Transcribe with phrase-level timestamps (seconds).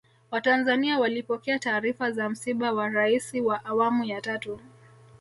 [0.31, 4.59] watanzania walipokea taarifa za msiba wa raisi wa awamu ya tatu